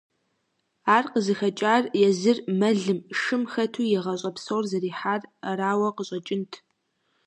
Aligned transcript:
Ар 0.95 1.05
къызыхэкӏар 1.11 1.83
езыр 2.07 2.37
мэлым, 2.59 2.99
шым 3.19 3.43
хэту 3.51 3.83
и 3.95 3.97
гъащӏэ 4.03 4.31
псор 4.35 4.63
зэрихьар 4.69 5.21
арауэ 5.49 5.89
къыщӏэкӏынт. 5.95 6.51